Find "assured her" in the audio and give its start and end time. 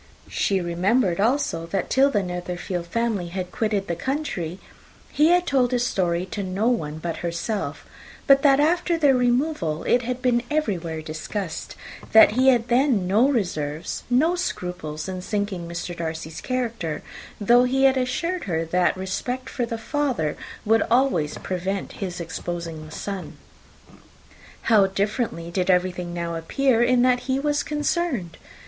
17.95-18.65